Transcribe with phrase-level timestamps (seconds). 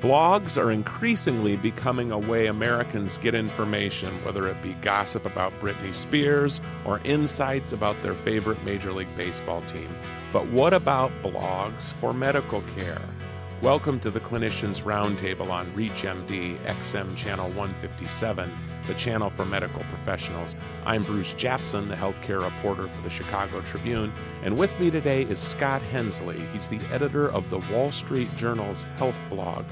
[0.00, 5.94] Blogs are increasingly becoming a way Americans get information, whether it be gossip about Britney
[5.94, 9.88] Spears or insights about their favorite Major League Baseball team.
[10.32, 13.02] But what about blogs for medical care?
[13.60, 18.50] Welcome to the Clinicians Roundtable on ReachMD XM Channel 157
[18.90, 20.56] the channel for medical professionals.
[20.84, 24.12] I'm Bruce Japsen, the healthcare reporter for the Chicago Tribune,
[24.42, 26.40] and with me today is Scott Hensley.
[26.52, 29.64] He's the editor of the Wall Street Journal's health blog.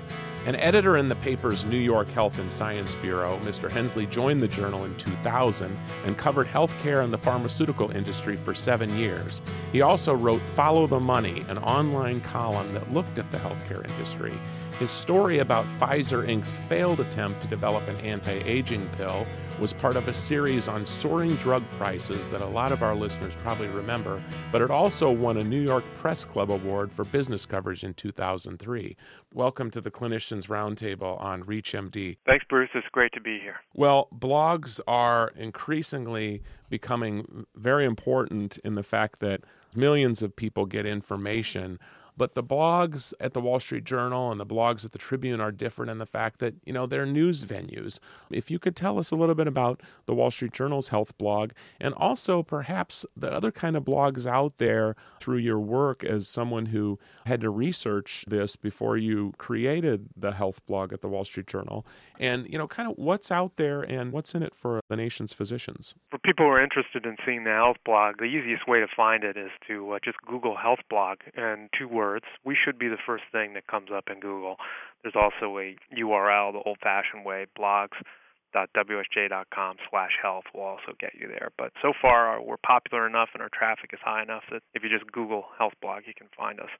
[0.46, 3.68] An editor in the paper's New York Health and Science Bureau, Mr.
[3.68, 8.88] Hensley joined the journal in 2000 and covered healthcare and the pharmaceutical industry for seven
[8.96, 9.42] years.
[9.72, 14.32] He also wrote Follow the Money, an online column that looked at the healthcare industry.
[14.78, 19.26] His story about Pfizer Inc.'s failed attempt to develop an anti aging pill
[19.58, 23.34] was part of a series on soaring drug prices that a lot of our listeners
[23.42, 24.22] probably remember,
[24.52, 28.96] but it also won a New York Press Club Award for business coverage in 2003.
[29.34, 32.18] Welcome to the Clinicians Roundtable on ReachMD.
[32.24, 32.70] Thanks, Bruce.
[32.72, 33.56] It's great to be here.
[33.74, 39.40] Well, blogs are increasingly becoming very important in the fact that
[39.74, 41.80] millions of people get information
[42.18, 45.52] but the blogs at the Wall Street Journal and the blogs at the Tribune are
[45.52, 48.00] different in the fact that, you know, they're news venues.
[48.28, 51.52] If you could tell us a little bit about the Wall Street Journal's health blog
[51.80, 56.66] and also perhaps the other kind of blogs out there through your work as someone
[56.66, 61.46] who had to research this before you created the health blog at the Wall Street
[61.46, 61.86] Journal
[62.18, 65.32] and, you know, kind of what's out there and what's in it for the nation's
[65.32, 65.94] physicians.
[66.10, 69.22] For people who are interested in seeing the health blog, the easiest way to find
[69.22, 72.88] it is to uh, just Google health blog and two words words, we should be
[72.88, 74.56] the first thing that comes up in Google.
[75.02, 81.50] There's also a URL, the old-fashioned way, blogs.wsj.com slash health will also get you there.
[81.58, 84.82] But so far, uh, we're popular enough and our traffic is high enough that if
[84.82, 86.70] you just Google health blog, you can find us.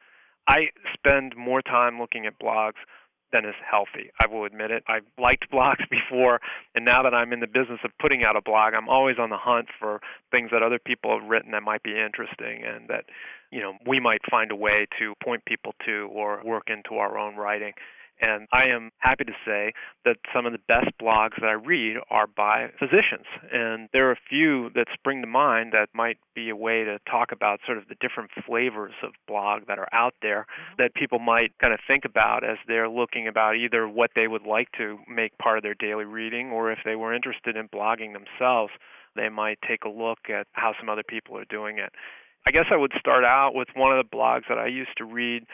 [0.49, 2.81] I spend more time looking at blogs
[3.33, 4.11] than is healthy.
[4.21, 4.85] I will admit it.
[4.89, 6.41] I've liked blogs before,
[6.75, 9.31] and now that I'm in the business of putting out a blog, I'm always on
[9.31, 13.05] the hunt for things that other people have written that might be interesting and that,
[13.51, 17.19] you know, we might find a way to point people to or work into our
[17.19, 17.73] own writing.
[18.21, 19.73] And I am happy to say
[20.05, 23.27] that some of the best blogs that I read are by physicians.
[23.53, 26.99] And there are a few that spring to mind that might be a way to
[27.11, 30.83] talk about sort of the different flavors of blog that are out there mm-hmm.
[30.83, 34.47] that people might kind of think about as they're looking about either what they would
[34.47, 38.13] like to make part of their daily reading or if they were interested in blogging
[38.13, 38.73] themselves,
[39.15, 41.93] they might take a look at how some other people are doing it.
[42.47, 45.05] I guess I would start out with one of the blogs that I used to
[45.05, 45.45] read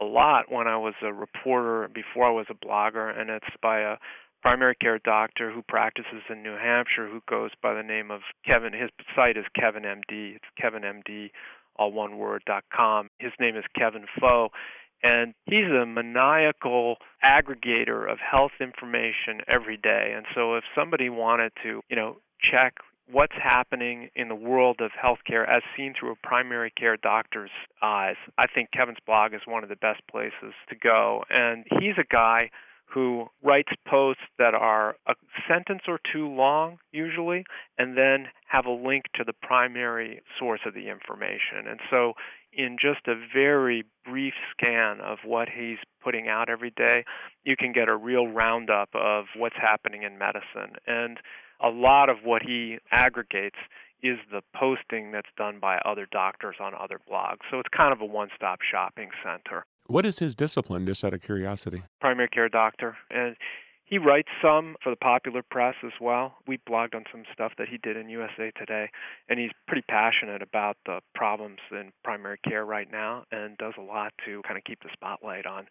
[0.00, 3.80] a lot when I was a reporter before I was a blogger, and it's by
[3.80, 3.96] a
[4.42, 8.72] primary care doctor who practices in New Hampshire who goes by the name of Kevin.
[8.72, 10.36] His site is Kevin MD.
[10.36, 11.30] It's KevinMD,
[11.76, 13.08] all one word, dot com.
[13.18, 14.50] His name is Kevin Pho.
[15.02, 20.14] And he's a maniacal aggregator of health information every day.
[20.16, 22.74] And so if somebody wanted to, you know, check
[23.10, 27.50] what's happening in the world of healthcare as seen through a primary care doctor's
[27.82, 28.16] eyes.
[28.38, 31.22] I think Kevin's blog is one of the best places to go.
[31.30, 32.50] And he's a guy
[32.86, 35.14] who writes posts that are a
[35.48, 37.44] sentence or two long, usually,
[37.78, 41.66] and then have a link to the primary source of the information.
[41.68, 42.12] And so,
[42.52, 47.04] in just a very brief scan of what he's putting out every day,
[47.42, 50.76] you can get a real roundup of what's happening in medicine.
[50.86, 51.18] And
[51.62, 53.58] a lot of what he aggregates
[54.02, 57.38] is the posting that's done by other doctors on other blogs.
[57.50, 59.64] So it's kind of a one stop shopping center.
[59.86, 61.82] What is his discipline, just out of curiosity?
[62.00, 62.96] Primary care doctor.
[63.10, 63.36] And
[63.84, 66.34] he writes some for the popular press as well.
[66.46, 68.88] We blogged on some stuff that he did in USA Today,
[69.28, 73.82] and he's pretty passionate about the problems in primary care right now and does a
[73.82, 75.66] lot to kind of keep the spotlight on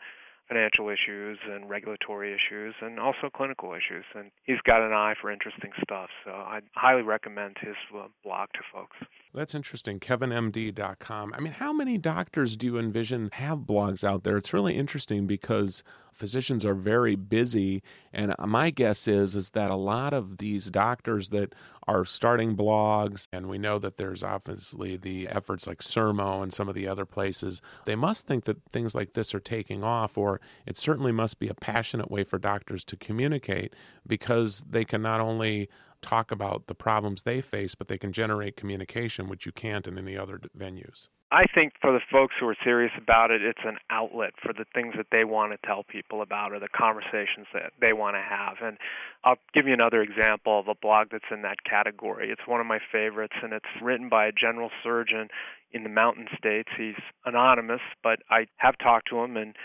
[0.47, 4.05] financial issues and regulatory issues and also clinical issues.
[4.15, 6.09] And he's got an eye for interesting stuff.
[6.25, 8.97] So I highly recommend his uh, blog to folks.
[9.33, 9.99] That's interesting.
[9.99, 11.33] KevinMD.com.
[11.33, 14.37] I mean, how many doctors do you envision have blogs out there?
[14.37, 17.81] It's really interesting because physicians are very busy,
[18.13, 21.55] and my guess is is that a lot of these doctors that
[21.87, 26.69] are starting blogs, and we know that there's obviously the efforts like Sermo and some
[26.69, 27.59] of the other places.
[27.85, 31.47] They must think that things like this are taking off, or it certainly must be
[31.47, 33.73] a passionate way for doctors to communicate
[34.05, 35.69] because they can not only
[36.03, 39.97] talk about the problems they face, but they can generate communication, which you can't in
[39.97, 41.07] any other venues.
[41.31, 44.65] I think for the folks who are serious about it, it's an outlet for the
[44.75, 48.21] things that they want to tell people about or the conversations that they want to
[48.21, 48.57] have.
[48.61, 48.77] And
[49.23, 52.29] I'll give you another example of a blog that's in that category.
[52.29, 55.29] It's one of my favorites, and it's written by a general surgeon
[55.71, 56.69] in the mountain states.
[56.77, 59.55] He's anonymous, but I have talked to him, and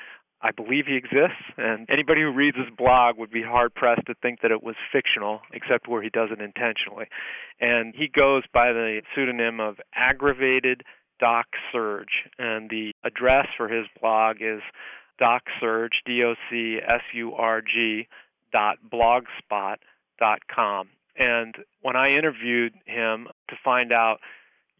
[0.40, 4.14] I believe he exists, and anybody who reads his blog would be hard pressed to
[4.22, 7.06] think that it was fictional, except where he does it intentionally.
[7.60, 10.82] And he goes by the pseudonym of Aggravated
[11.18, 14.62] Doc Surge, and the address for his blog is
[15.20, 18.06] docsurg, D O C S U R G,
[18.52, 19.78] dot blogspot
[20.20, 20.88] dot com.
[21.16, 24.20] And when I interviewed him to find out,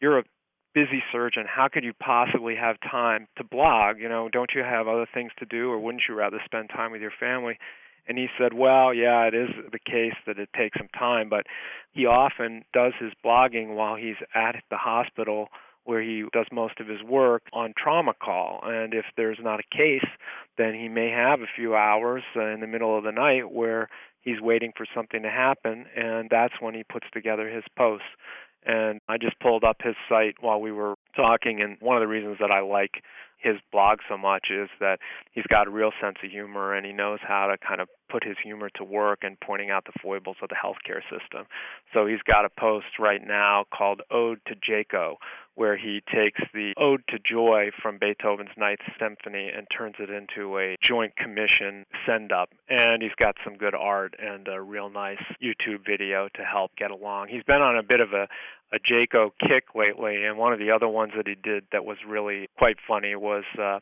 [0.01, 0.25] you're a
[0.75, 3.99] busy surgeon, how could you possibly have time to blog?
[3.99, 6.93] You know, don't you have other things to do, or wouldn't you rather spend time
[6.93, 7.59] with your family?
[8.07, 11.47] And he said, Well, yeah, it is the case that it takes some time, but
[11.93, 15.49] he often does his blogging while he's at the hospital
[15.85, 18.61] where he does most of his work on trauma call.
[18.63, 20.05] And if there's not a case,
[20.59, 23.89] then he may have a few hours in the middle of the night where
[24.21, 28.05] he's waiting for something to happen, and that's when he puts together his posts.
[28.67, 32.09] And I just pulled up his site while we were talking, and one of the
[32.09, 33.03] reasons that I like
[33.39, 34.99] his blog so much is that
[35.31, 38.25] he's got a real sense of humor and he knows how to kind of put
[38.25, 41.47] his humor to work and pointing out the foibles of the healthcare system.
[41.95, 45.15] So he's got a post right now called Ode to JCAHO,
[45.59, 50.57] where he takes the Ode to Joy from Beethoven's Ninth Symphony and turns it into
[50.57, 52.51] a joint commission send up.
[52.69, 56.93] And he's got some good art and a real nice YouTube video to help get
[56.93, 57.27] along.
[57.29, 58.29] He's been on a bit of a
[58.71, 61.97] a JCAHO kick lately, and one of the other ones that he did that was
[62.07, 63.79] really quite funny was uh,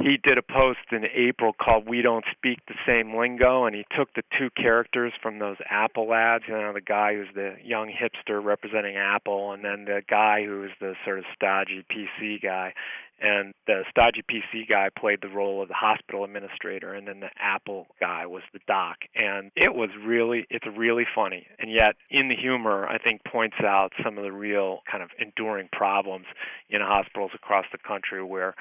[0.00, 3.84] he did a post in April called "We Don't Speak the Same Lingo," and he
[3.96, 6.44] took the two characters from those Apple ads.
[6.48, 10.72] You know, the guy who's the young hipster representing Apple, and then the guy who's
[10.80, 12.74] the sort of stodgy PC guy.
[13.20, 17.30] And the stodgy PC guy played the role of the hospital administrator, and then the
[17.38, 18.96] Apple guy was the doc.
[19.14, 21.46] And it was really, it's really funny.
[21.60, 25.10] And yet, in the humor, I think points out some of the real kind of
[25.18, 26.26] enduring problems
[26.68, 28.54] in hospitals across the country where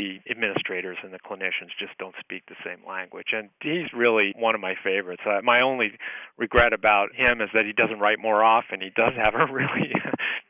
[0.00, 3.28] the administrators and the clinicians just don't speak the same language.
[3.32, 5.22] And he's really one of my favorites.
[5.26, 5.92] Uh, my only
[6.38, 8.80] regret about him is that he doesn't write more often.
[8.80, 9.92] He does have a really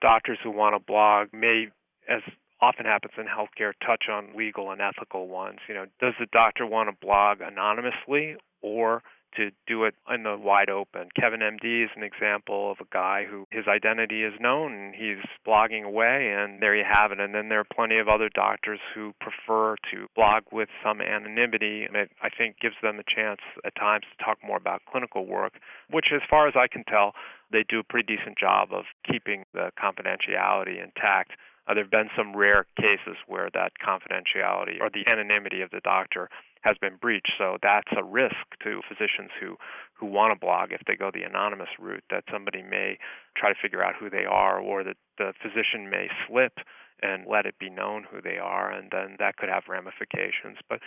[0.01, 1.67] doctors who want to blog may
[2.09, 2.21] as
[2.63, 5.59] often happens in healthcare touch on legal and ethical ones.
[5.67, 9.03] You know, does the doctor want to blog anonymously or
[9.35, 11.09] to do it in the wide open.
[11.19, 15.23] Kevin MD is an example of a guy who his identity is known and he's
[15.47, 17.19] blogging away and there you have it.
[17.19, 21.83] And then there are plenty of other doctors who prefer to blog with some anonymity
[21.83, 25.25] and it I think gives them a chance at times to talk more about clinical
[25.25, 25.53] work,
[25.89, 27.13] which as far as I can tell,
[27.51, 31.31] they do a pretty decent job of keeping the confidentiality intact.
[31.67, 35.79] Uh, there have been some rare cases where that confidentiality or the anonymity of the
[35.83, 36.29] doctor
[36.61, 37.31] has been breached.
[37.37, 39.57] So that's a risk to physicians who,
[39.93, 42.97] who want to blog if they go the anonymous route, that somebody may
[43.37, 46.53] try to figure out who they are or that the physician may slip
[47.01, 50.57] and let it be known who they are, and then that could have ramifications.
[50.69, 50.79] But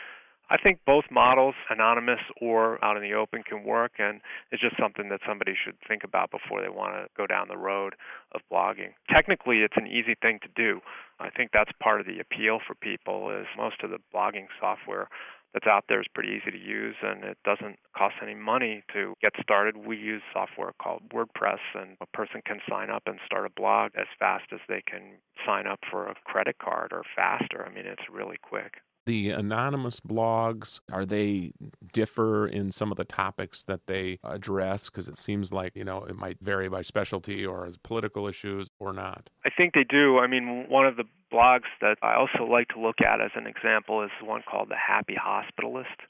[0.49, 4.21] I think both models, anonymous or out in the open, can work, and
[4.53, 7.57] it's just something that somebody should think about before they want to go down the
[7.57, 7.95] road
[8.33, 8.93] of blogging.
[9.11, 10.81] Technically, it's an easy thing to do.
[11.19, 15.09] I think that's part of the appeal for people is most of the blogging software
[15.57, 19.15] that's out there is pretty easy to use and it doesn't cost any money to
[19.23, 19.87] get started.
[19.87, 23.93] We use software called WordPress and a person can sign up and start a blog
[23.99, 27.67] as fast as they can sign up for a credit card or faster.
[27.67, 28.75] I mean, it's really quick.
[29.07, 31.53] The anonymous blogs, are they
[31.97, 34.85] differ in some of the topics that they address?
[34.85, 38.93] Because it seems like, you know, it might vary by specialty or political issues or
[38.93, 39.31] not.
[39.47, 40.19] I think they do.
[40.19, 43.47] I mean, one of the blogs that I also like to look at as an
[43.47, 46.05] example is one called The Happy Hospitalist.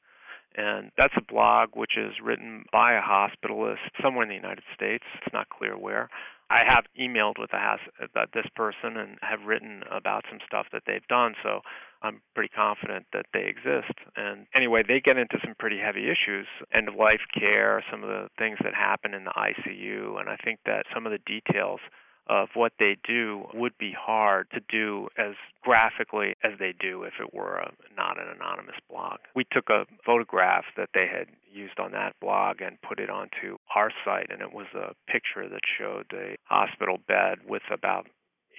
[0.57, 5.05] And that's a blog which is written by a hospitalist somewhere in the United States.
[5.23, 6.09] It's not clear where.
[6.51, 10.83] I have emailed with has, about this person and have written about some stuff that
[10.87, 11.61] they've done, so
[12.03, 13.95] I'm pretty confident that they exist.
[14.17, 18.09] And anyway, they get into some pretty heavy issues end of life care, some of
[18.09, 21.81] the things that happen in the ICU, and I think that some of the details
[22.29, 27.15] of what they do would be hard to do as graphically as they do if
[27.21, 29.19] it were a, not an anonymous blog.
[29.35, 33.59] We took a photograph that they had used on that blog and put it onto
[33.75, 38.09] our site, and it was a picture that showed a hospital bed with about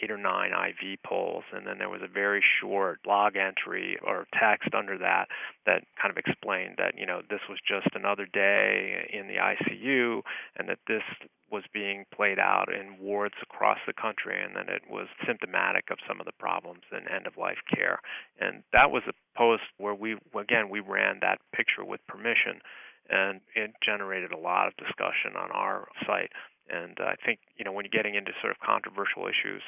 [0.01, 4.27] eight or nine IV poles, and then there was a very short log entry or
[4.39, 5.27] text under that
[5.65, 10.21] that kind of explained that you know this was just another day in the ICU,
[10.55, 11.03] and that this
[11.51, 15.97] was being played out in wards across the country, and that it was symptomatic of
[16.07, 17.99] some of the problems in end of life care.
[18.39, 22.61] And that was a post where we again we ran that picture with permission,
[23.09, 26.31] and it generated a lot of discussion on our site.
[26.69, 29.63] And I think you know when you're getting into sort of controversial issues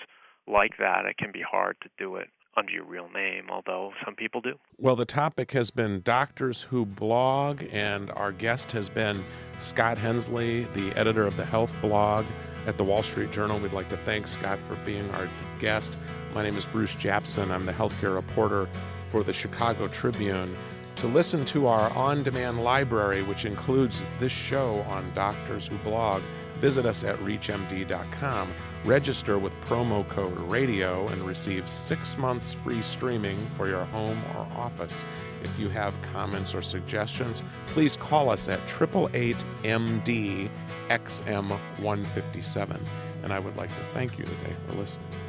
[0.48, 2.28] like that, it can be hard to do it
[2.58, 4.56] under your real name, although some people do.
[4.78, 9.24] Well, the topic has been Doctors Who Blog, and our guest has been
[9.60, 12.26] Scott Hensley, the editor of the health blog
[12.68, 13.60] at the Wall Street Journal.
[13.60, 15.28] We'd like to thank Scott for being our
[15.60, 15.98] guest.
[16.34, 17.50] My name is Bruce Japsen.
[17.50, 18.68] I'm the healthcare reporter
[19.10, 20.56] for the Chicago Tribune.
[20.98, 26.22] To listen to our on demand library, which includes this show on Doctors Who Blog,
[26.60, 28.50] visit us at ReachMD.com.
[28.86, 34.48] Register with promo code RADIO and receive six months free streaming for your home or
[34.56, 35.04] office.
[35.44, 40.50] If you have comments or suggestions, please call us at 888 MD
[40.90, 42.80] XM157.
[43.24, 45.29] And I would like to thank you today for listening.